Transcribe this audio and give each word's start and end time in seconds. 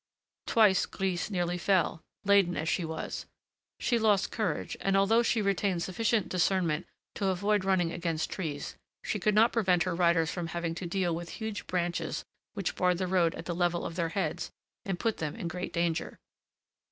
Twice 0.47 0.87
Grise 0.87 1.29
nearly 1.29 1.59
fell; 1.59 2.01
laden 2.25 2.57
as 2.57 2.67
she 2.67 2.83
was, 2.83 3.27
she 3.79 3.99
lost 3.99 4.31
courage, 4.31 4.75
and 4.81 4.97
although 4.97 5.21
she 5.21 5.43
retained 5.43 5.83
sufficient 5.83 6.27
discernment 6.27 6.87
to 7.13 7.27
avoid 7.27 7.63
running 7.63 7.91
against 7.91 8.31
trees, 8.31 8.75
she 9.03 9.19
could 9.19 9.35
not 9.35 9.53
prevent 9.53 9.83
her 9.83 9.93
riders 9.93 10.31
from 10.31 10.47
having 10.47 10.73
to 10.73 10.87
deal 10.87 11.13
with 11.13 11.29
huge 11.33 11.67
branches 11.67 12.25
which 12.55 12.73
barred 12.75 12.97
the 12.97 13.05
road 13.05 13.35
at 13.35 13.45
the 13.45 13.53
level 13.53 13.85
of 13.85 13.93
their 13.95 14.09
heads 14.09 14.49
and 14.85 14.99
put 14.99 15.17
them 15.17 15.35
in 15.35 15.47
great 15.47 15.71
danger. 15.71 16.17